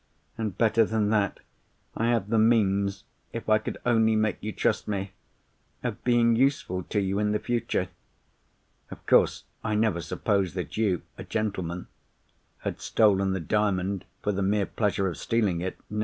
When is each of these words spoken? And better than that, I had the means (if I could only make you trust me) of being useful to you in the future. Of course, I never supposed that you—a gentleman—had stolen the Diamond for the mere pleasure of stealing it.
And 0.35 0.57
better 0.57 0.83
than 0.83 1.11
that, 1.11 1.41
I 1.95 2.07
had 2.07 2.31
the 2.31 2.39
means 2.39 3.03
(if 3.33 3.47
I 3.47 3.59
could 3.59 3.77
only 3.85 4.15
make 4.15 4.37
you 4.41 4.51
trust 4.51 4.87
me) 4.87 5.11
of 5.83 6.03
being 6.03 6.35
useful 6.35 6.81
to 6.89 6.99
you 6.99 7.19
in 7.19 7.33
the 7.33 7.37
future. 7.39 7.87
Of 8.89 9.05
course, 9.05 9.43
I 9.63 9.75
never 9.75 10.01
supposed 10.01 10.55
that 10.55 10.75
you—a 10.75 11.23
gentleman—had 11.25 12.81
stolen 12.81 13.33
the 13.33 13.39
Diamond 13.39 14.05
for 14.23 14.31
the 14.31 14.41
mere 14.41 14.65
pleasure 14.65 15.07
of 15.07 15.17
stealing 15.17 15.61
it. 15.61 15.77